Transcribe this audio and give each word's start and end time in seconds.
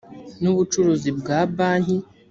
n 0.41 0.43
ubucuruzi 0.51 1.09
bwa 1.19 1.39
banki 1.55 1.95